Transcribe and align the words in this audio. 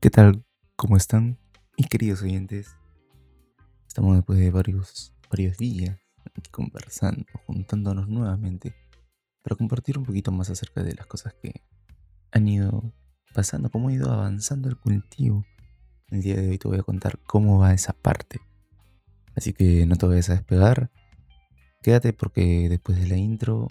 ¿Qué 0.00 0.10
tal? 0.10 0.44
¿Cómo 0.76 0.96
están 0.96 1.40
mis 1.76 1.88
queridos 1.88 2.22
oyentes? 2.22 2.76
Estamos 3.88 4.14
después 4.14 4.38
de 4.38 4.52
varios, 4.52 5.12
varios 5.28 5.58
días 5.58 5.98
aquí 6.24 6.48
conversando, 6.52 7.24
juntándonos 7.48 8.06
nuevamente 8.06 8.76
para 9.42 9.56
compartir 9.56 9.98
un 9.98 10.04
poquito 10.04 10.30
más 10.30 10.50
acerca 10.50 10.84
de 10.84 10.94
las 10.94 11.06
cosas 11.06 11.34
que 11.42 11.64
han 12.30 12.46
ido 12.46 12.94
pasando, 13.34 13.70
cómo 13.70 13.88
ha 13.88 13.92
ido 13.92 14.12
avanzando 14.12 14.68
el 14.68 14.76
cultivo. 14.76 15.44
El 16.10 16.22
día 16.22 16.36
de 16.36 16.50
hoy 16.50 16.58
te 16.58 16.68
voy 16.68 16.78
a 16.78 16.84
contar 16.84 17.18
cómo 17.26 17.58
va 17.58 17.74
esa 17.74 17.92
parte. 17.92 18.38
Así 19.34 19.52
que 19.52 19.84
no 19.84 19.96
te 19.96 20.06
vayas 20.06 20.30
a 20.30 20.34
despegar. 20.34 20.92
Quédate 21.82 22.12
porque 22.12 22.68
después 22.68 23.00
de 23.00 23.08
la 23.08 23.16
intro 23.16 23.66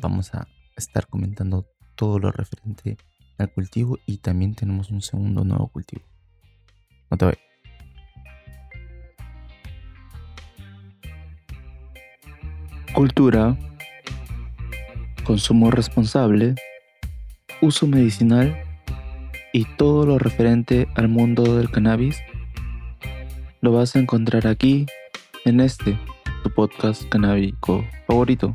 vamos 0.00 0.32
a 0.34 0.46
estar 0.76 1.08
comentando 1.08 1.66
todo 1.96 2.20
lo 2.20 2.30
referente 2.30 2.96
al 3.38 3.50
cultivo 3.52 3.98
y 4.06 4.18
también 4.18 4.54
tenemos 4.54 4.90
un 4.90 5.00
segundo 5.00 5.44
nuevo 5.44 5.68
cultivo. 5.68 6.02
No 7.10 7.16
te 7.16 7.24
vayas. 7.24 7.40
Cultura, 12.94 13.56
consumo 15.24 15.70
responsable, 15.70 16.54
uso 17.60 17.86
medicinal 17.86 18.56
y 19.52 19.64
todo 19.76 20.04
lo 20.04 20.18
referente 20.18 20.88
al 20.96 21.08
mundo 21.08 21.56
del 21.56 21.70
cannabis 21.70 22.18
lo 23.60 23.72
vas 23.72 23.94
a 23.94 23.98
encontrar 23.98 24.46
aquí 24.46 24.86
en 25.44 25.60
este, 25.60 25.98
tu 26.42 26.50
podcast 26.50 27.08
canábico 27.08 27.84
favorito. 28.06 28.54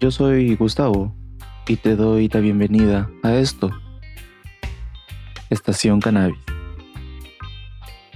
Yo 0.00 0.10
soy 0.10 0.54
Gustavo 0.56 1.14
y 1.68 1.76
te 1.76 1.94
doy 1.94 2.28
la 2.28 2.40
bienvenida 2.40 3.10
a 3.22 3.36
esto. 3.36 3.70
Estación 5.48 6.00
Cannabis. 6.00 6.38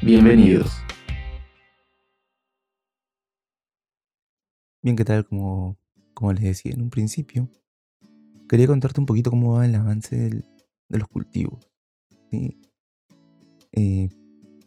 Bienvenidos. 0.02 0.72
Bien, 4.82 4.96
¿qué 4.96 5.04
tal? 5.04 5.26
Como, 5.26 5.78
como 6.14 6.32
les 6.32 6.42
decía 6.42 6.72
en 6.72 6.82
un 6.82 6.90
principio, 6.90 7.48
quería 8.48 8.66
contarte 8.66 9.00
un 9.00 9.06
poquito 9.06 9.30
cómo 9.30 9.54
va 9.54 9.66
el 9.66 9.74
avance 9.74 10.16
de 10.16 10.98
los 10.98 11.08
cultivos. 11.08 11.70
Eh, 13.72 14.08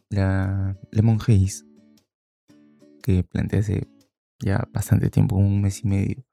la 0.08 0.78
Lemon 0.90 1.18
Haze, 1.20 1.64
que 3.02 3.24
planteé 3.24 3.58
hace 3.60 3.88
ya 4.38 4.68
bastante 4.72 5.10
tiempo, 5.10 5.36
un 5.36 5.60
mes 5.60 5.84
y 5.84 5.88
medio, 5.88 6.24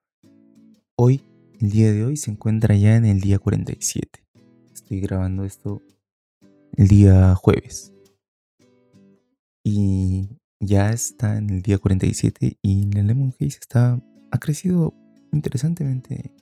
hoy 0.95 1.23
el 1.59 1.71
día 1.71 1.91
de 1.91 2.05
hoy 2.05 2.17
se 2.17 2.31
encuentra 2.31 2.75
ya 2.75 2.95
en 2.95 3.05
el 3.05 3.19
día 3.19 3.39
47. 3.39 4.23
Estoy 4.73 4.99
grabando 4.99 5.43
esto 5.43 5.81
el 6.75 6.87
día 6.87 7.33
jueves. 7.35 7.93
Y 9.63 10.29
ya 10.59 10.91
está 10.91 11.37
en 11.37 11.49
el 11.49 11.61
día 11.61 11.77
47 11.77 12.57
y 12.61 12.97
el 12.97 13.07
Lemon 13.07 13.33
Haze 13.39 13.57
está, 13.59 14.01
ha 14.31 14.37
crecido 14.39 14.93
interesantemente 15.31 16.33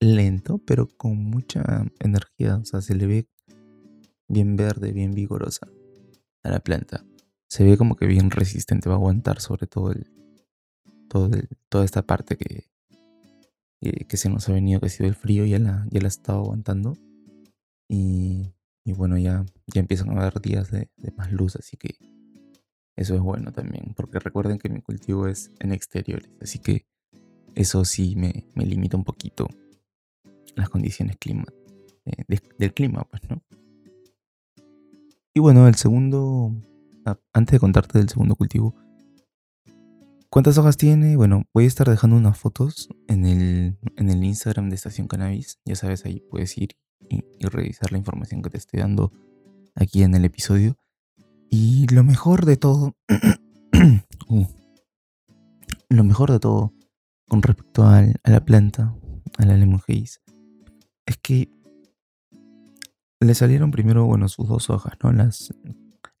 lento, 0.00 0.58
pero 0.58 0.88
con 0.88 1.16
mucha 1.16 1.86
energía. 2.00 2.56
O 2.56 2.64
sea, 2.64 2.80
se 2.80 2.94
le 2.94 3.06
ve 3.06 3.28
bien 4.28 4.56
verde, 4.56 4.92
bien 4.92 5.12
vigorosa 5.12 5.68
a 6.42 6.50
la 6.50 6.60
planta. 6.60 7.04
Se 7.48 7.64
ve 7.64 7.76
como 7.76 7.96
que 7.96 8.06
bien 8.06 8.30
resistente, 8.30 8.88
va 8.88 8.96
a 8.96 8.98
aguantar 8.98 9.40
sobre 9.40 9.66
todo 9.66 9.92
el, 9.92 10.10
todo 11.08 11.30
toda 11.68 11.84
esta 11.84 12.02
parte 12.02 12.36
que, 12.36 12.71
que 13.82 14.16
se 14.16 14.28
nos 14.28 14.48
ha 14.48 14.52
venido, 14.52 14.80
que 14.80 14.86
ha 14.86 14.90
sido 14.90 15.08
el 15.08 15.14
frío, 15.14 15.44
ya 15.44 15.58
la, 15.58 15.86
ya 15.90 16.00
la 16.00 16.08
estado 16.08 16.40
aguantando. 16.40 16.96
Y, 17.88 18.54
y, 18.84 18.92
bueno, 18.92 19.18
ya, 19.18 19.44
ya 19.66 19.80
empiezan 19.80 20.10
a 20.10 20.20
haber 20.20 20.40
días 20.40 20.70
de, 20.70 20.88
más 21.16 21.32
luz, 21.32 21.56
así 21.56 21.76
que 21.76 21.96
eso 22.96 23.14
es 23.14 23.20
bueno 23.20 23.52
también, 23.52 23.92
porque 23.96 24.18
recuerden 24.18 24.58
que 24.58 24.68
mi 24.68 24.80
cultivo 24.80 25.26
es 25.26 25.50
en 25.58 25.72
exteriores, 25.72 26.30
así 26.40 26.58
que 26.58 26.86
eso 27.54 27.84
sí 27.84 28.14
me, 28.16 28.46
me 28.54 28.64
limita 28.64 28.96
un 28.96 29.04
poquito 29.04 29.48
las 30.54 30.68
condiciones 30.68 31.16
clima, 31.16 31.44
eh, 32.04 32.38
del 32.58 32.72
clima, 32.72 33.04
pues, 33.10 33.22
¿no? 33.28 33.42
Y 35.34 35.40
bueno, 35.40 35.66
el 35.66 35.74
segundo, 35.74 36.54
ah, 37.06 37.18
antes 37.32 37.54
de 37.54 37.60
contarte 37.60 37.98
del 37.98 38.08
segundo 38.08 38.36
cultivo, 38.36 38.74
¿Cuántas 40.32 40.56
hojas 40.56 40.78
tiene? 40.78 41.14
Bueno, 41.14 41.44
voy 41.52 41.64
a 41.64 41.66
estar 41.66 41.86
dejando 41.86 42.16
unas 42.16 42.38
fotos 42.38 42.88
en 43.06 43.26
el, 43.26 43.76
en 43.98 44.08
el 44.08 44.24
Instagram 44.24 44.70
de 44.70 44.76
Estación 44.76 45.06
Cannabis. 45.06 45.60
Ya 45.66 45.76
sabes, 45.76 46.06
ahí 46.06 46.20
puedes 46.30 46.56
ir 46.56 46.70
y, 47.10 47.22
revisar 47.40 47.92
la 47.92 47.98
información 47.98 48.40
que 48.40 48.48
te 48.48 48.56
estoy 48.56 48.80
dando 48.80 49.12
aquí 49.74 50.02
en 50.02 50.14
el 50.14 50.24
episodio. 50.24 50.78
Y 51.50 51.86
lo 51.92 52.02
mejor 52.02 52.46
de 52.46 52.56
todo, 52.56 52.96
uh, 54.30 54.46
lo 55.90 56.02
mejor 56.02 56.32
de 56.32 56.40
todo 56.40 56.72
con 57.28 57.42
respecto 57.42 57.84
a 57.84 58.02
la 58.24 58.42
planta, 58.42 58.96
a 59.36 59.44
la 59.44 59.58
lemon 59.58 59.82
haze, 59.86 60.18
es 61.04 61.18
que 61.18 61.50
le 63.20 63.34
salieron 63.34 63.70
primero, 63.70 64.06
bueno, 64.06 64.30
sus 64.30 64.48
dos 64.48 64.70
hojas, 64.70 64.94
¿no? 65.02 65.12
Las, 65.12 65.52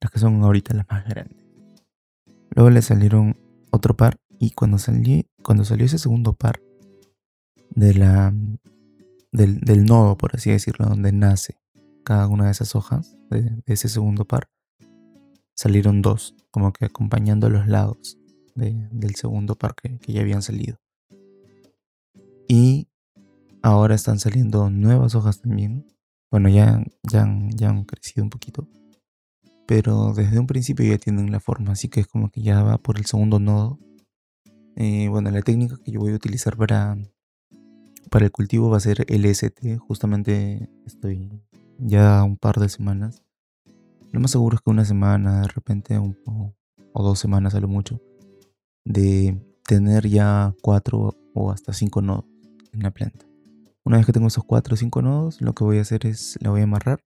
las 0.02 0.12
que 0.12 0.18
son 0.18 0.42
ahorita 0.42 0.74
las 0.74 0.86
más 0.90 1.08
grandes. 1.08 1.46
Luego 2.50 2.68
le 2.68 2.82
salieron 2.82 3.41
otro 3.72 3.96
par 3.96 4.20
y 4.38 4.50
cuando, 4.50 4.78
salí, 4.78 5.28
cuando 5.42 5.64
salió 5.64 5.86
ese 5.86 5.98
segundo 5.98 6.34
par 6.34 6.62
de 7.70 7.94
la, 7.94 8.32
del, 9.32 9.84
nodo, 9.84 10.16
por 10.16 10.36
así 10.36 10.50
decirlo, 10.50 10.86
donde 10.86 11.10
nace 11.10 11.58
cada 12.04 12.28
una 12.28 12.46
de 12.46 12.52
esas 12.52 12.74
hojas 12.76 13.16
de, 13.30 13.62
ese 13.66 13.88
segundo 13.88 14.26
par, 14.26 14.48
salieron 15.54 16.02
dos, 16.02 16.34
como 16.50 16.72
que 16.72 16.84
acompañando 16.84 17.48
los 17.48 17.66
lados 17.66 18.18
del 18.54 19.14
segundo 19.14 19.56
par 19.56 19.74
que, 19.74 19.98
ya 20.12 20.20
habían 20.20 20.42
salido. 20.42 20.78
Y 22.46 22.88
ahora 23.62 23.94
están 23.94 24.18
saliendo 24.18 24.68
nuevas 24.68 25.14
hojas 25.14 25.40
también. 25.40 25.86
Bueno, 26.30 26.48
ya, 26.50 26.84
ya, 27.02 27.26
ya 27.54 27.70
han 27.70 27.84
crecido 27.84 28.24
un 28.24 28.30
poquito 28.30 28.68
pero 29.66 30.12
desde 30.14 30.38
un 30.38 30.46
principio 30.46 30.86
ya 30.86 30.98
tienen 30.98 31.30
la 31.30 31.40
forma, 31.40 31.72
así 31.72 31.88
que 31.88 32.00
es 32.00 32.06
como 32.06 32.30
que 32.30 32.42
ya 32.42 32.62
va 32.62 32.78
por 32.78 32.98
el 32.98 33.06
segundo 33.06 33.38
nodo. 33.38 33.78
Eh, 34.76 35.08
bueno, 35.08 35.30
la 35.30 35.42
técnica 35.42 35.76
que 35.84 35.92
yo 35.92 36.00
voy 36.00 36.12
a 36.12 36.16
utilizar 36.16 36.56
para, 36.56 36.96
para 38.10 38.24
el 38.24 38.32
cultivo 38.32 38.70
va 38.70 38.78
a 38.78 38.80
ser 38.80 39.04
el 39.08 39.24
ST, 39.24 39.76
justamente 39.78 40.68
estoy 40.86 41.42
ya 41.78 42.22
un 42.24 42.36
par 42.36 42.56
de 42.56 42.68
semanas. 42.68 43.22
Lo 44.10 44.20
más 44.20 44.30
seguro 44.30 44.56
es 44.56 44.62
que 44.62 44.70
una 44.70 44.84
semana, 44.84 45.42
de 45.42 45.48
repente, 45.48 45.98
un, 45.98 46.18
o, 46.26 46.54
o 46.92 47.02
dos 47.02 47.18
semanas 47.18 47.54
a 47.54 47.60
lo 47.60 47.68
mucho, 47.68 48.00
de 48.84 49.40
tener 49.66 50.08
ya 50.08 50.54
cuatro 50.60 51.16
o 51.34 51.50
hasta 51.50 51.72
cinco 51.72 52.02
nodos 52.02 52.24
en 52.72 52.82
la 52.82 52.90
planta. 52.90 53.26
Una 53.84 53.96
vez 53.96 54.06
que 54.06 54.12
tengo 54.12 54.28
esos 54.28 54.44
cuatro 54.44 54.74
o 54.74 54.76
cinco 54.76 55.02
nodos, 55.02 55.40
lo 55.40 55.54
que 55.54 55.64
voy 55.64 55.78
a 55.78 55.82
hacer 55.82 56.06
es 56.06 56.38
la 56.40 56.50
voy 56.50 56.60
a 56.60 56.64
amarrar 56.64 57.00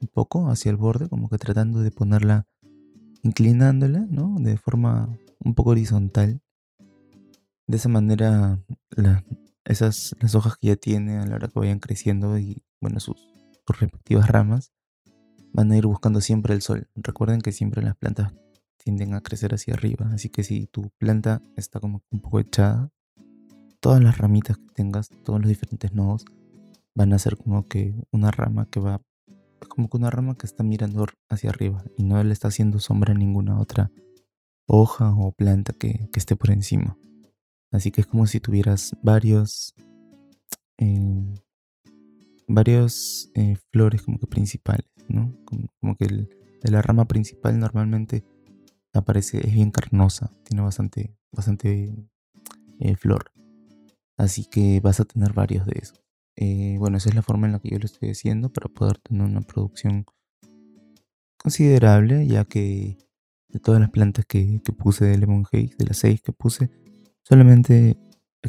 un 0.00 0.08
poco 0.08 0.48
hacia 0.48 0.70
el 0.70 0.76
borde, 0.76 1.08
como 1.08 1.28
que 1.28 1.38
tratando 1.38 1.80
de 1.80 1.90
ponerla, 1.90 2.46
inclinándola, 3.22 4.06
¿no? 4.10 4.36
De 4.38 4.56
forma 4.56 5.16
un 5.44 5.54
poco 5.54 5.70
horizontal. 5.70 6.40
De 7.66 7.76
esa 7.76 7.88
manera, 7.88 8.62
esas, 9.64 10.14
las 10.20 10.34
hojas 10.34 10.56
que 10.56 10.68
ya 10.68 10.76
tiene 10.76 11.18
a 11.18 11.26
la 11.26 11.36
hora 11.36 11.48
que 11.48 11.58
vayan 11.58 11.80
creciendo 11.80 12.38
y, 12.38 12.62
bueno, 12.80 13.00
sus, 13.00 13.34
respectivas 13.68 14.28
ramas, 14.28 14.72
van 15.52 15.72
a 15.72 15.76
ir 15.76 15.86
buscando 15.86 16.20
siempre 16.20 16.54
el 16.54 16.62
sol. 16.62 16.88
Recuerden 16.94 17.40
que 17.40 17.52
siempre 17.52 17.82
las 17.82 17.96
plantas 17.96 18.32
tienden 18.76 19.14
a 19.14 19.20
crecer 19.20 19.54
hacia 19.54 19.74
arriba, 19.74 20.08
así 20.12 20.28
que 20.28 20.44
si 20.44 20.68
tu 20.68 20.90
planta 20.98 21.42
está 21.56 21.80
como 21.80 22.04
un 22.10 22.20
poco 22.20 22.38
echada, 22.38 22.92
todas 23.80 24.00
las 24.00 24.18
ramitas 24.18 24.58
que 24.58 24.72
tengas, 24.74 25.08
todos 25.24 25.40
los 25.40 25.48
diferentes 25.48 25.92
nodos, 25.92 26.24
van 26.94 27.12
a 27.12 27.18
ser 27.18 27.36
como 27.36 27.66
que 27.66 27.94
una 28.12 28.30
rama 28.30 28.66
que 28.70 28.80
va 28.80 29.02
como 29.68 29.88
que 29.88 29.96
una 29.96 30.10
rama 30.10 30.36
que 30.36 30.46
está 30.46 30.62
mirando 30.62 31.06
hacia 31.28 31.50
arriba 31.50 31.84
y 31.96 32.04
no 32.04 32.22
le 32.22 32.32
está 32.32 32.48
haciendo 32.48 32.78
sombra 32.78 33.12
a 33.12 33.16
ninguna 33.16 33.60
otra 33.60 33.90
hoja 34.66 35.14
o 35.14 35.32
planta 35.32 35.72
que, 35.72 36.08
esté 36.14 36.36
por 36.36 36.50
encima. 36.50 36.98
Así 37.70 37.90
que 37.90 38.00
es 38.00 38.06
como 38.06 38.26
si 38.26 38.40
tuvieras 38.40 38.96
varios, 39.02 39.74
eh, 40.78 41.34
varios 42.48 43.30
eh, 43.34 43.56
flores 43.72 44.02
como 44.02 44.18
que 44.18 44.26
principales, 44.26 44.86
¿no? 45.08 45.36
Como, 45.80 45.96
que 45.96 46.06
de 46.06 46.70
la 46.70 46.82
rama 46.82 47.06
principal 47.06 47.58
normalmente 47.58 48.24
aparece, 48.92 49.46
es 49.46 49.54
bien 49.54 49.70
carnosa, 49.70 50.30
tiene 50.44 50.62
bastante, 50.62 51.16
bastante 51.32 51.94
eh, 52.80 52.96
flor. 52.96 53.30
Así 54.16 54.46
que 54.46 54.80
vas 54.80 55.00
a 55.00 55.04
tener 55.04 55.32
varios 55.32 55.66
de 55.66 55.78
esos. 55.82 56.05
Eh, 56.36 56.76
bueno, 56.78 56.98
esa 56.98 57.08
es 57.08 57.14
la 57.14 57.22
forma 57.22 57.46
en 57.46 57.54
la 57.54 57.58
que 57.60 57.70
yo 57.70 57.78
lo 57.78 57.86
estoy 57.86 58.10
haciendo 58.10 58.52
para 58.52 58.68
poder 58.68 58.98
tener 58.98 59.26
una 59.26 59.40
producción 59.40 60.04
considerable, 61.38 62.26
ya 62.26 62.44
que 62.44 62.98
de 63.48 63.60
todas 63.60 63.80
las 63.80 63.90
plantas 63.90 64.26
que, 64.26 64.60
puse 64.76 65.06
de 65.06 65.16
Lemon 65.16 65.44
Haze, 65.50 65.74
de 65.78 65.86
las 65.86 65.98
seis 65.98 66.20
que 66.20 66.32
puse, 66.32 66.70
solamente 67.22 67.96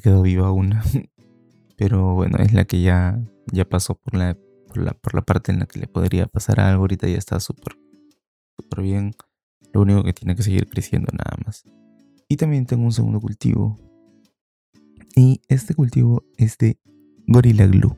quedado 0.01 0.21
viva 0.21 0.51
una. 0.51 0.83
Pero 1.77 2.15
bueno, 2.15 2.37
es 2.39 2.53
la 2.53 2.65
que 2.65 2.81
ya, 2.81 3.23
ya 3.51 3.65
pasó 3.65 3.95
por 3.95 4.15
la, 4.15 4.37
por 4.67 4.77
la, 4.77 4.93
por 4.93 5.13
la 5.15 5.21
parte 5.21 5.51
en 5.51 5.59
la 5.59 5.65
que 5.65 5.79
le 5.79 5.87
podría 5.87 6.25
pasar 6.25 6.59
algo. 6.59 6.81
Ahorita 6.81 7.07
ya 7.07 7.17
está 7.17 7.39
súper, 7.39 7.77
súper 8.57 8.81
bien. 8.81 9.13
Lo 9.73 9.81
único 9.81 10.03
que 10.03 10.13
tiene 10.13 10.35
que 10.35 10.43
seguir 10.43 10.67
creciendo 10.67 11.11
nada 11.11 11.37
más. 11.45 11.63
Y 12.27 12.37
también 12.37 12.65
tengo 12.65 12.83
un 12.83 12.91
segundo 12.91 13.19
cultivo. 13.19 13.77
Y 15.15 15.41
este 15.47 15.75
cultivo 15.75 16.23
es 16.37 16.57
de 16.57 16.79
Gorilla 17.27 17.67
Glue. 17.67 17.97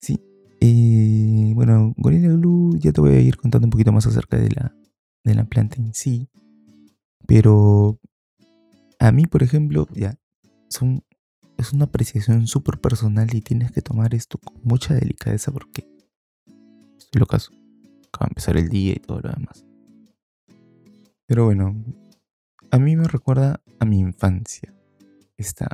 Sí. 0.00 0.20
Eh, 0.60 1.52
bueno, 1.54 1.94
Gorilla 1.96 2.28
Glue 2.28 2.78
ya 2.78 2.92
te 2.92 3.00
voy 3.00 3.12
a 3.12 3.20
ir 3.20 3.36
contando 3.36 3.66
un 3.66 3.70
poquito 3.70 3.92
más 3.92 4.06
acerca 4.06 4.36
de 4.36 4.50
la, 4.50 4.74
de 5.24 5.34
la 5.34 5.44
planta 5.44 5.76
en 5.76 5.94
sí. 5.94 6.28
Pero 7.26 8.00
a 8.98 9.12
mí, 9.12 9.26
por 9.26 9.42
ejemplo, 9.42 9.86
ya 9.94 10.18
es 10.68 11.72
una 11.72 11.84
apreciación 11.84 12.46
súper 12.46 12.80
personal 12.80 13.32
y 13.32 13.40
tienes 13.40 13.70
que 13.70 13.82
tomar 13.82 14.14
esto 14.14 14.38
con 14.38 14.60
mucha 14.64 14.94
delicadeza 14.94 15.52
porque 15.52 15.86
estoy 16.98 17.20
lo 17.20 17.26
caso. 17.26 17.52
Acaba 18.08 18.26
de 18.26 18.30
empezar 18.32 18.56
el 18.56 18.68
día 18.68 18.92
y 18.92 19.00
todo 19.00 19.20
lo 19.20 19.30
demás. 19.30 19.64
Pero 21.26 21.46
bueno, 21.46 21.82
a 22.70 22.78
mí 22.78 22.96
me 22.96 23.06
recuerda 23.06 23.62
a 23.78 23.84
mi 23.84 24.00
infancia 24.00 24.74
esta, 25.36 25.68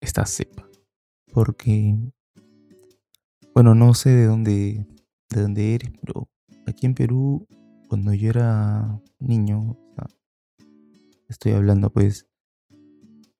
esta 0.00 0.26
cepa. 0.26 0.67
Porque, 1.32 1.96
bueno, 3.54 3.74
no 3.74 3.94
sé 3.94 4.10
de 4.10 4.26
dónde, 4.26 4.86
de 5.30 5.42
dónde 5.42 5.74
eres, 5.74 5.90
pero 6.00 6.28
aquí 6.66 6.86
en 6.86 6.94
Perú, 6.94 7.46
cuando 7.88 8.12
yo 8.14 8.30
era 8.30 9.00
niño, 9.18 9.76
estoy 11.28 11.52
hablando 11.52 11.90
pues 11.90 12.26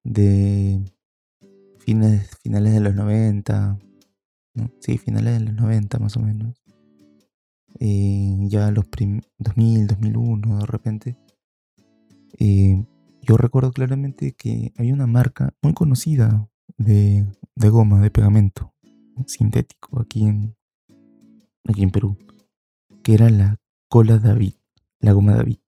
de 0.05 0.81
fines, 1.79 2.31
finales 2.43 2.75
de 2.75 2.81
los 2.81 2.94
90, 2.94 3.79
¿no? 4.55 4.70
sí, 4.81 4.99
finales 4.99 5.38
de 5.38 5.46
los 5.46 5.55
90 5.55 5.99
más 5.99 6.17
o 6.17 6.20
menos. 6.20 6.62
Eh, 7.81 8.37
ya 8.49 8.70
los 8.70 8.87
2000, 9.38 9.87
2001 9.87 10.58
de 10.58 10.67
repente. 10.67 11.17
Eh, 12.38 12.85
yo 13.23 13.37
recuerdo 13.37 13.73
claramente 13.73 14.32
que 14.32 14.73
había 14.76 14.94
una 14.94 15.06
marca 15.06 15.55
muy 15.62 15.75
conocida 15.75 16.49
de, 16.76 17.26
de 17.59 17.69
goma, 17.71 18.01
de 18.01 18.11
pegamento 18.11 18.73
sintético 19.27 20.01
aquí 20.01 20.25
en, 20.25 20.57
aquí 21.65 21.83
en 21.83 21.91
Perú, 21.91 22.17
que 23.03 23.15
era 23.15 23.29
la 23.31 23.57
cola 23.89 24.19
David, 24.19 24.55
la 25.01 25.13
goma 25.13 25.35
David. 25.35 25.59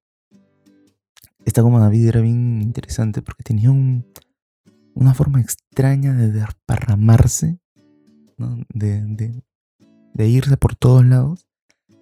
Esta 1.45 1.63
goma 1.63 1.81
David 1.81 2.07
era 2.07 2.21
bien 2.21 2.63
interesante 2.63 3.23
porque 3.23 3.43
tenía 3.43 3.73
un, 3.73 4.07
una 4.95 5.15
forma 5.15 5.41
extraña 5.41 6.15
de 6.15 6.31
desparramarse, 6.31 7.59
de, 8.73 9.43
de, 10.15 10.29
irse 10.29 10.57
por 10.57 10.77
todos 10.77 11.05
lados 11.05 11.49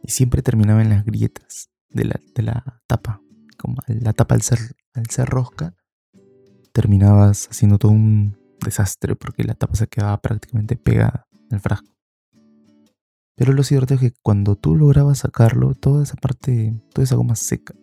y 0.02 0.10
siempre 0.10 0.42
terminaba 0.42 0.82
en 0.82 0.90
las 0.90 1.04
grietas 1.04 1.70
de 1.88 2.04
la, 2.04 2.20
de 2.34 2.42
la 2.42 2.82
tapa. 2.86 3.22
Como 3.56 3.76
la 3.88 4.12
tapa 4.12 4.34
al 4.34 4.42
ser, 4.42 4.58
al 4.92 5.06
ser 5.08 5.28
rosca, 5.28 5.74
terminabas 6.72 7.48
haciendo 7.50 7.78
todo 7.78 7.92
un 7.92 8.37
desastre 8.64 9.16
porque 9.16 9.44
la 9.44 9.54
tapa 9.54 9.74
se 9.74 9.86
quedaba 9.86 10.20
prácticamente 10.20 10.76
pegada 10.76 11.26
al 11.50 11.60
frasco. 11.60 11.88
Pero 13.36 13.52
lo 13.52 13.62
cierto 13.62 13.94
es 13.94 14.00
que 14.00 14.12
cuando 14.22 14.56
tú 14.56 14.74
lograbas 14.74 15.18
sacarlo, 15.18 15.74
toda 15.74 16.02
esa 16.02 16.16
parte, 16.16 16.74
toda 16.92 17.04
esa 17.04 17.14
goma 17.14 17.36
seca 17.36 17.74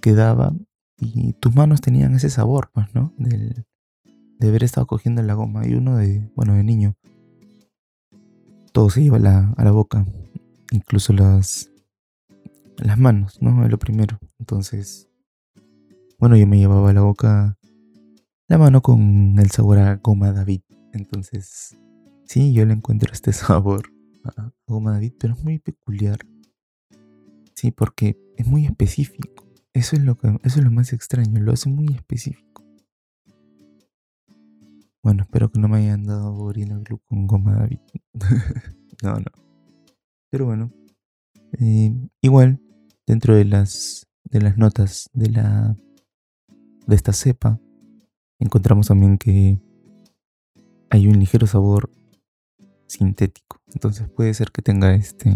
quedaba 0.00 0.54
y 0.98 1.34
tus 1.34 1.54
manos 1.54 1.82
tenían 1.82 2.14
ese 2.14 2.30
sabor, 2.30 2.70
pues, 2.72 2.94
¿no? 2.94 3.12
Del, 3.18 3.66
de 4.38 4.48
haber 4.48 4.64
estado 4.64 4.86
cogiendo 4.86 5.22
la 5.22 5.34
goma. 5.34 5.66
Y 5.66 5.74
uno 5.74 5.96
de, 5.96 6.30
bueno, 6.34 6.54
de 6.54 6.64
niño, 6.64 6.96
todo 8.72 8.88
se 8.88 9.02
iba 9.02 9.16
a 9.16 9.20
la, 9.20 9.54
a 9.56 9.64
la 9.64 9.70
boca, 9.70 10.06
incluso 10.70 11.12
las, 11.12 11.70
las 12.78 12.98
manos, 12.98 13.36
¿no? 13.42 13.64
Es 13.64 13.70
lo 13.70 13.78
primero. 13.78 14.18
Entonces, 14.38 15.08
bueno, 16.18 16.36
yo 16.36 16.46
me 16.46 16.58
llevaba 16.58 16.90
a 16.90 16.94
la 16.94 17.02
boca 17.02 17.58
la 18.48 18.58
mano 18.58 18.80
con 18.80 19.38
el 19.38 19.50
sabor 19.50 19.78
a 19.78 19.96
goma 19.96 20.32
David. 20.32 20.62
Entonces, 20.92 21.78
sí, 22.24 22.52
yo 22.52 22.64
le 22.64 22.74
encuentro 22.74 23.12
este 23.12 23.32
sabor 23.32 23.92
a 24.24 24.52
goma 24.66 24.92
David, 24.92 25.14
pero 25.18 25.34
es 25.34 25.42
muy 25.42 25.58
peculiar. 25.58 26.18
Sí, 27.54 27.70
porque 27.70 28.18
es 28.36 28.46
muy 28.46 28.66
específico. 28.66 29.46
Eso 29.72 29.96
es 29.96 30.02
lo 30.02 30.16
que 30.16 30.28
eso 30.42 30.58
es 30.58 30.64
lo 30.64 30.70
más 30.70 30.92
extraño, 30.92 31.40
lo 31.40 31.52
hace 31.52 31.68
muy 31.68 31.86
específico. 31.94 32.64
Bueno, 35.02 35.22
espero 35.22 35.50
que 35.50 35.60
no 35.60 35.68
me 35.68 35.78
hayan 35.78 36.04
dado 36.04 36.32
Gorilla 36.32 36.78
Glue 36.78 37.00
con 37.04 37.26
goma 37.26 37.56
David. 37.56 37.78
no, 39.02 39.14
no. 39.14 39.30
Pero 40.30 40.46
bueno, 40.46 40.72
eh, 41.60 41.94
igual 42.22 42.60
dentro 43.06 43.34
de 43.34 43.44
las 43.44 44.06
de 44.24 44.40
las 44.40 44.58
notas 44.58 45.08
de 45.12 45.30
la 45.30 45.76
de 46.86 46.96
esta 46.96 47.12
cepa 47.12 47.60
encontramos 48.38 48.88
también 48.88 49.18
que 49.18 49.60
hay 50.90 51.06
un 51.06 51.18
ligero 51.18 51.46
sabor 51.46 51.90
sintético. 52.86 53.60
Entonces 53.74 54.08
puede 54.08 54.34
ser 54.34 54.50
que 54.50 54.62
tenga 54.62 54.94
este 54.94 55.34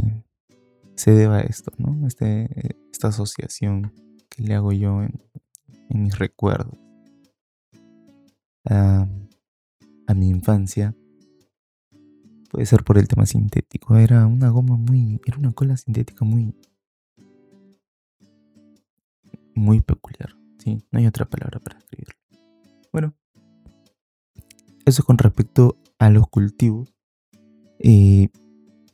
se 1.00 1.12
deba 1.12 1.38
a 1.38 1.40
esto, 1.40 1.72
¿no? 1.78 2.06
Este, 2.06 2.76
esta 2.92 3.08
asociación 3.08 3.94
que 4.28 4.42
le 4.42 4.54
hago 4.54 4.70
yo 4.72 5.02
en, 5.02 5.18
mis 5.88 6.18
recuerdos 6.18 6.78
a, 8.66 9.08
a, 10.06 10.14
mi 10.14 10.28
infancia. 10.28 10.94
Puede 12.50 12.66
ser 12.66 12.84
por 12.84 12.98
el 12.98 13.08
tema 13.08 13.24
sintético. 13.24 13.96
Era 13.96 14.26
una 14.26 14.50
goma 14.50 14.76
muy. 14.76 15.18
Era 15.24 15.38
una 15.38 15.52
cola 15.52 15.78
sintética 15.78 16.26
muy. 16.26 16.54
Muy 19.54 19.80
peculiar. 19.80 20.36
Sí, 20.58 20.84
no 20.90 20.98
hay 20.98 21.06
otra 21.06 21.24
palabra 21.24 21.60
para 21.60 21.78
escribirlo. 21.78 22.19
Bueno, 22.92 23.14
eso 24.84 25.04
con 25.04 25.18
respecto 25.18 25.76
a 25.98 26.10
los 26.10 26.28
cultivos. 26.28 26.92
Eh, 27.78 28.28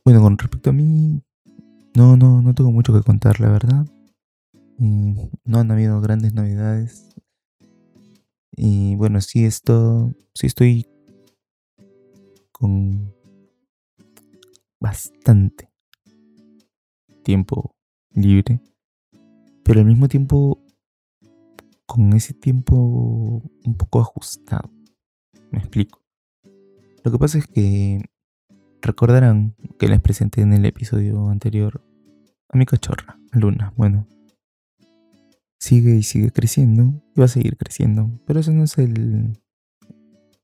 bueno, 0.05 0.21
con 0.21 0.37
respecto 0.37 0.69
a 0.69 0.73
mí, 0.73 1.21
no, 1.95 2.15
no, 2.15 2.41
no 2.41 2.53
tengo 2.53 2.71
mucho 2.71 2.93
que 2.93 3.01
contar, 3.01 3.39
la 3.39 3.49
verdad. 3.49 3.87
no 4.77 5.59
han 5.59 5.71
habido 5.71 5.99
grandes 5.99 6.33
novedades. 6.33 7.09
Y 8.55 8.95
bueno, 8.95 9.21
sí 9.21 9.45
esto, 9.45 10.13
sí 10.33 10.47
estoy 10.47 10.87
con 12.51 13.13
bastante 14.79 15.71
tiempo 17.23 17.75
libre, 18.11 18.61
pero 19.63 19.79
al 19.79 19.85
mismo 19.85 20.07
tiempo 20.07 20.63
con 21.87 22.13
ese 22.13 22.33
tiempo 22.33 23.41
un 23.65 23.77
poco 23.77 24.01
ajustado. 24.01 24.69
Me 25.51 25.59
explico. 25.59 26.03
Lo 27.03 27.11
que 27.11 27.17
pasa 27.17 27.39
es 27.39 27.47
que 27.47 28.01
recordarán 28.81 29.55
que 29.79 29.87
les 29.87 30.01
presenté 30.01 30.41
en 30.41 30.53
el 30.53 30.65
episodio 30.65 31.29
anterior 31.29 31.81
a 32.49 32.57
mi 32.57 32.65
cachorra, 32.65 33.17
Luna. 33.31 33.73
Bueno, 33.77 34.05
sigue 35.59 35.95
y 35.95 36.03
sigue 36.03 36.31
creciendo 36.31 37.01
y 37.15 37.19
va 37.19 37.25
a 37.25 37.29
seguir 37.29 37.57
creciendo, 37.57 38.11
pero 38.25 38.41
eso 38.41 38.51
no 38.51 38.63
es 38.63 38.77
el 38.77 39.39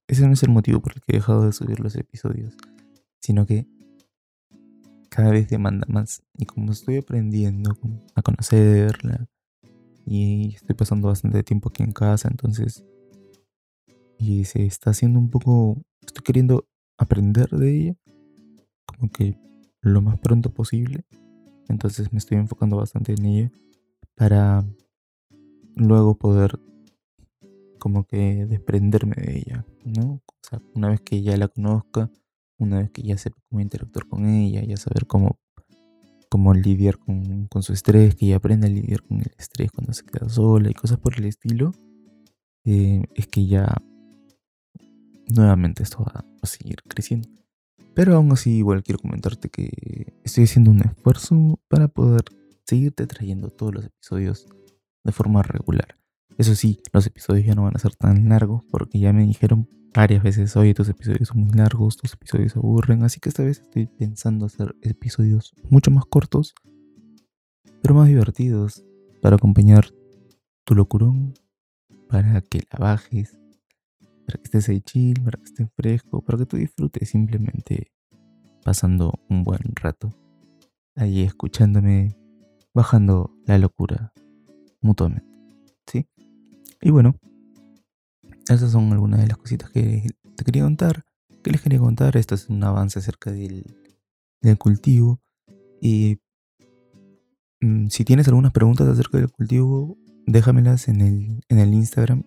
ese 0.07 0.27
no 0.27 0.33
es 0.33 0.43
el 0.43 0.49
motivo 0.49 0.79
por 0.81 0.93
el 0.93 1.01
que 1.01 1.13
he 1.13 1.15
dejado 1.15 1.45
de 1.45 1.53
subir 1.53 1.79
los 1.79 1.95
episodios, 1.95 2.55
sino 3.19 3.45
que 3.45 3.67
cada 5.09 5.31
vez 5.31 5.49
demanda 5.49 5.85
más 5.89 6.23
y 6.37 6.45
como 6.45 6.71
estoy 6.71 6.97
aprendiendo 6.97 7.77
a 8.15 8.21
conocerla 8.21 9.27
y 10.05 10.55
estoy 10.55 10.75
pasando 10.75 11.07
bastante 11.07 11.43
tiempo 11.43 11.69
aquí 11.69 11.83
en 11.83 11.91
casa, 11.91 12.27
entonces 12.29 12.83
y 14.17 14.45
se 14.45 14.65
está 14.65 14.91
haciendo 14.91 15.19
un 15.19 15.29
poco, 15.29 15.81
estoy 16.05 16.23
queriendo 16.23 16.65
aprender 16.97 17.49
de 17.49 17.77
ella, 17.77 17.95
como 18.85 19.11
que 19.11 19.37
lo 19.81 20.01
más 20.01 20.17
pronto 20.19 20.53
posible, 20.53 21.05
entonces 21.67 22.11
me 22.13 22.19
estoy 22.19 22.37
enfocando 22.37 22.77
bastante 22.77 23.13
en 23.13 23.25
ella 23.25 23.51
para 24.15 24.65
luego 25.75 26.17
poder 26.17 26.59
como 27.79 28.05
que 28.05 28.45
desprenderme 28.45 29.15
de 29.17 29.39
ella, 29.39 29.65
¿no? 29.83 30.21
O 30.25 30.39
sea, 30.41 30.61
una 30.73 30.89
vez 30.89 31.01
que 31.01 31.21
ya 31.21 31.35
la 31.35 31.49
conozca, 31.49 32.09
una 32.57 32.79
vez 32.79 32.91
que 32.91 33.01
ya 33.01 33.17
sepa 33.17 33.41
cómo 33.49 33.59
interactuar 33.59 34.07
con 34.07 34.25
ella, 34.25 34.63
ya 34.63 34.77
saber 34.77 35.05
cómo 35.05 35.37
cómo 36.33 36.51
lidiar 36.55 36.97
con, 36.97 37.47
su 37.61 37.73
estrés, 37.73 38.15
que 38.15 38.25
ella 38.25 38.37
aprenda 38.37 38.65
a 38.65 38.69
lidiar 38.71 39.03
con 39.03 39.19
el 39.19 39.31
estrés 39.37 39.71
cuando 39.71 39.93
se 39.93 40.03
queda 40.03 40.27
sola 40.29 40.67
y 40.67 40.73
cosas 40.73 40.97
por 40.97 41.13
el 41.15 41.25
estilo, 41.25 41.73
eh, 42.65 43.03
es 43.13 43.27
que 43.27 43.45
ya 43.45 43.71
nuevamente 45.27 45.83
esto 45.83 46.03
va 46.03 46.25
a 46.41 46.47
seguir 46.47 46.77
creciendo. 46.87 47.29
Pero 47.93 48.15
aún 48.15 48.31
así 48.31 48.49
igual 48.49 48.81
quiero 48.81 48.97
comentarte 48.97 49.49
que 49.49 50.11
estoy 50.23 50.45
haciendo 50.45 50.71
un 50.71 50.79
esfuerzo 50.79 51.59
para 51.67 51.87
poder 51.87 52.23
seguirte 52.65 53.05
trayendo 53.05 53.51
todos 53.51 53.75
los 53.75 53.85
episodios 53.85 54.47
de 55.03 55.11
forma 55.11 55.43
regular. 55.43 55.99
Eso 56.37 56.55
sí, 56.55 56.79
los 56.91 57.05
episodios 57.05 57.45
ya 57.45 57.55
no 57.55 57.63
van 57.63 57.75
a 57.75 57.79
ser 57.79 57.95
tan 57.95 58.27
largos 58.29 58.63
porque 58.71 58.99
ya 58.99 59.13
me 59.13 59.25
dijeron 59.25 59.67
varias 59.93 60.23
veces, 60.23 60.55
oye, 60.57 60.73
tus 60.73 60.89
episodios 60.89 61.27
son 61.29 61.41
muy 61.41 61.53
largos, 61.53 61.97
tus 61.97 62.13
episodios 62.13 62.55
aburren, 62.55 63.03
así 63.03 63.19
que 63.19 63.29
esta 63.29 63.43
vez 63.43 63.59
estoy 63.59 63.85
pensando 63.87 64.45
hacer 64.47 64.75
episodios 64.81 65.53
mucho 65.69 65.91
más 65.91 66.05
cortos, 66.05 66.55
pero 67.81 67.93
más 67.93 68.07
divertidos, 68.07 68.83
para 69.21 69.35
acompañar 69.35 69.85
tu 70.63 70.75
locurón, 70.75 71.33
para 72.09 72.41
que 72.41 72.61
la 72.71 72.79
bajes, 72.79 73.37
para 74.25 74.37
que 74.37 74.43
estés 74.45 74.69
ahí 74.69 74.81
chill, 74.81 75.21
para 75.23 75.37
que 75.37 75.45
estés 75.45 75.67
fresco, 75.75 76.21
para 76.21 76.39
que 76.39 76.45
tú 76.45 76.57
disfrutes 76.57 77.09
simplemente 77.09 77.91
pasando 78.63 79.13
un 79.29 79.43
buen 79.43 79.61
rato, 79.75 80.09
ahí 80.95 81.21
escuchándome, 81.21 82.17
bajando 82.73 83.35
la 83.45 83.57
locura 83.59 84.13
mutuamente, 84.81 85.27
¿sí? 85.85 86.07
Y 86.85 86.91
bueno, 86.91 87.15
esas 88.49 88.73
son 88.73 88.91
algunas 88.91 89.21
de 89.21 89.27
las 89.27 89.37
cositas 89.37 89.69
que 89.69 90.09
te 90.35 90.43
quería 90.43 90.63
contar. 90.63 91.05
¿Qué 91.41 91.49
les 91.49 91.61
quería 91.61 91.79
contar? 91.79 92.17
Esto 92.17 92.35
es 92.35 92.49
un 92.49 92.61
avance 92.61 92.99
acerca 92.99 93.31
del, 93.31 93.63
cultivo. 94.57 95.21
Y 95.81 96.19
mm, 97.61 97.87
si 97.87 98.03
tienes 98.03 98.27
algunas 98.27 98.51
preguntas 98.51 98.85
acerca 98.85 99.17
del 99.17 99.31
cultivo, 99.31 99.97
déjamelas 100.25 100.89
en 100.89 100.99
el, 100.99 101.41
en 101.47 101.59
el 101.59 101.73
Instagram. 101.73 102.23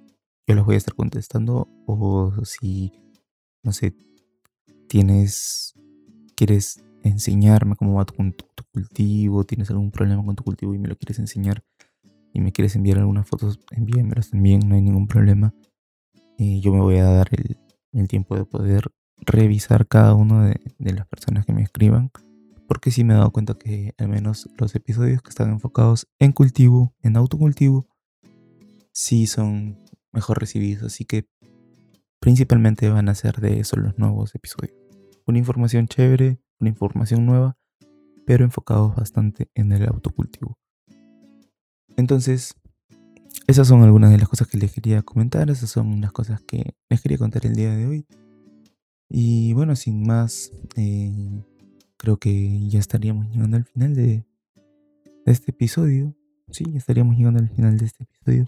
Yo 0.47 0.55
las 0.55 0.65
voy 0.65 0.77
a 0.77 0.79
estar 0.79 0.95
contestando. 0.95 1.69
O 1.87 2.33
si, 2.47 2.93
no 3.63 3.73
sé, 3.73 3.95
tienes, 4.89 5.75
quieres 6.35 6.83
enseñarme 7.03 7.77
cómo 7.77 7.97
va 7.97 8.07
tu, 8.07 8.15
cultivo, 8.73 9.45
tienes 9.45 9.69
algún 9.69 9.91
problema 9.91 10.25
con 10.25 10.35
tu 10.35 10.45
cultivo 10.45 10.75
y 10.75 10.79
me 10.79 10.89
lo 10.89 10.97
quieres 10.97 11.19
enseñar 11.19 11.63
y 12.37 12.41
me 12.41 12.53
quieres 12.53 12.77
enviar 12.77 12.99
algunas 12.99 13.27
fotos, 13.27 13.61
envíamelas 13.71 14.29
también, 14.29 14.61
no 14.69 14.75
hay 14.75 14.83
ningún 14.83 15.09
problema. 15.09 15.55
Yo 16.37 16.71
me 16.71 16.81
voy 16.81 16.99
a 16.99 17.05
dar 17.05 17.29
el, 17.33 18.09
tiempo 18.09 18.37
de 18.37 18.45
poder 18.45 18.93
revisar 19.23 19.89
cada 19.89 20.13
una 20.13 20.49
de, 20.49 20.93
las 20.93 21.07
personas 21.07 21.47
que 21.47 21.55
me 21.55 21.63
escriban. 21.63 22.11
Porque 22.69 22.91
sí 22.91 23.05
me 23.05 23.15
he 23.15 23.17
dado 23.17 23.31
cuenta 23.31 23.55
que 23.55 23.95
al 23.97 24.09
menos 24.09 24.51
los 24.59 24.75
episodios 24.75 25.23
que 25.23 25.31
están 25.31 25.49
enfocados 25.49 26.09
en 26.19 26.33
cultivo, 26.33 26.95
en 27.01 27.17
autocultivo, 27.17 27.89
sí 28.93 29.27
son 29.27 29.83
mejor 30.13 30.39
recibidos. 30.39 30.93
Así 30.93 31.07
que 31.07 31.27
principalmente 32.21 32.91
van 32.91 33.09
a 33.09 33.15
ser 33.15 33.37
de 33.37 33.61
eso 33.61 33.77
los 33.77 33.99
nuevos 33.99 34.35
episodios. 34.35 34.77
Una 35.27 35.39
información 35.39 35.89
chévere, 35.89 36.39
una 36.61 36.69
información 36.69 37.25
nueva, 37.25 37.57
pero 38.27 38.45
enfocados 38.45 38.95
bastante 38.95 39.49
en 39.55 39.73
el 39.73 39.89
autocultivo. 39.89 40.59
Entonces, 41.97 42.55
esas 43.47 43.69
son 43.69 43.83
algunas 43.83 44.11
de 44.11 44.19
las 44.19 44.29
cosas 44.29 44.49
que 44.49 44.59
les 44.59 44.73
quería 44.73 45.03
comentar, 45.03 45.51
esas 45.51 45.71
son 45.71 46.01
las 46.01 46.13
cosas 46.13 46.41
que 46.41 46.75
les 46.89 47.01
quería 47.01 47.19
contar 47.19 47.47
el 47.47 47.55
día 47.55 47.75
de 47.75 47.87
hoy. 47.87 48.07
Y 49.09 49.53
bueno, 49.53 49.77
sin 49.77 50.05
más, 50.07 50.51
eh, 50.77 51.45
creo 51.97 52.19
que 52.19 52.69
ya 52.69 52.81
estaríamos 52.81 53.29
llegando 53.31 53.57
al 53.57 53.65
final 53.65 53.95
de, 53.95 54.27
este 55.27 55.53
episodio. 55.53 56.15
Sí, 56.51 56.65
ya 56.71 56.79
estaríamos 56.79 57.17
llegando 57.17 57.41
al 57.41 57.49
final 57.49 57.79
de 57.79 57.87
este 57.87 58.05
episodio. 58.05 58.47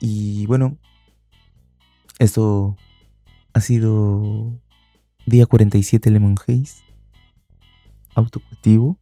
Y 0.00 0.46
bueno, 0.46 0.78
esto 2.18 2.76
ha 3.52 3.60
sido 3.60 4.60
día 5.26 5.46
47 5.46 6.10
Lemon 6.10 6.36
Haze, 6.38 6.82
autocultivo. 8.14 8.98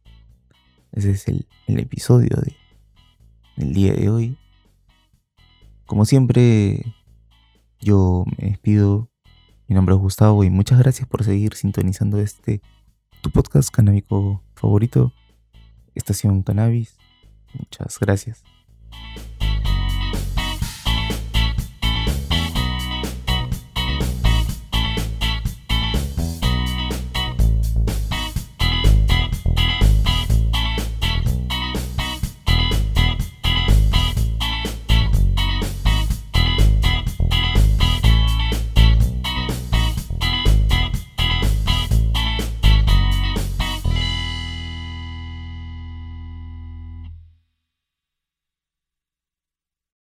Ese 0.91 1.11
es 1.11 1.27
el, 1.27 1.47
el 1.67 1.79
episodio 1.79 2.35
de, 2.41 2.55
del 3.59 3.73
día 3.73 3.93
de 3.93 4.09
hoy. 4.09 4.37
Como 5.85 6.05
siempre, 6.05 6.95
yo 7.79 8.25
me 8.37 8.49
despido. 8.49 9.09
Mi 9.67 9.75
nombre 9.75 9.93
es 9.93 10.01
Gustavo 10.01 10.43
y 10.43 10.49
muchas 10.49 10.79
gracias 10.79 11.07
por 11.07 11.23
seguir 11.23 11.53
sintonizando 11.53 12.19
este 12.19 12.61
tu 13.21 13.29
podcast 13.29 13.69
canábico 13.69 14.41
favorito, 14.55 15.13
Estación 15.93 16.41
Cannabis. 16.41 16.97
Muchas 17.53 17.99
gracias. 17.99 18.43